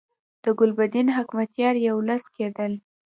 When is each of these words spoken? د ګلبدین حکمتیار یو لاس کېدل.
د 0.43 0.45
ګلبدین 0.59 1.07
حکمتیار 1.17 1.75
یو 1.87 1.97
لاس 2.07 2.23
کېدل. 2.35 2.71